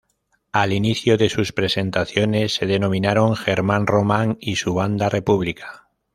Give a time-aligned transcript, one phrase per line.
[0.51, 5.89] Al inicio de sus presentaciones se denominaron Germán Román y su Banda República.